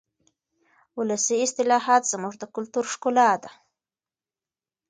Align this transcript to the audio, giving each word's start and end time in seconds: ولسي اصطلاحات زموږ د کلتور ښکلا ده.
ولسي 0.97 1.37
اصطلاحات 1.45 2.03
زموږ 2.13 2.33
د 2.37 2.43
کلتور 2.55 2.85
ښکلا 2.93 3.29
ده. 3.43 3.51